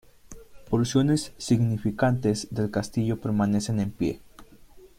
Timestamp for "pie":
3.91-4.19